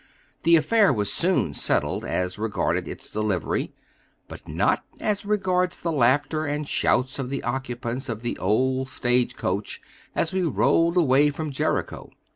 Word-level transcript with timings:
The 0.41 0.55
affair 0.55 0.91
was 0.91 1.13
soon 1.13 1.53
settled 1.53 2.03
as 2.03 2.39
regarded 2.39 2.87
its 2.87 3.07
delivery, 3.11 3.71
but 4.27 4.47
not 4.47 4.83
as 4.99 5.27
regards 5.27 5.77
the 5.79 5.91
laughter 5.91 6.43
and 6.43 6.67
shouts 6.67 7.19
of 7.19 7.29
the 7.29 7.43
occupants 7.43 8.09
of 8.09 8.23
the 8.23 8.35
old 8.39 8.89
stage 8.89 9.35
coach 9.35 9.79
as 10.15 10.33
we 10.33 10.41
rolled 10.41 10.97
away 10.97 11.29
from 11.29 11.51
Jericho. 11.51 12.09